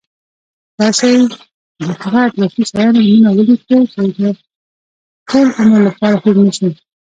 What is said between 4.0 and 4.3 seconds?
د